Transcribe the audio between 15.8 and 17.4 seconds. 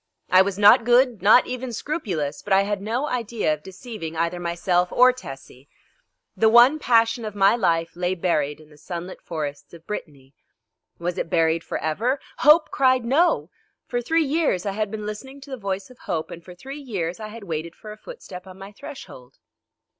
of Hope, and for three years I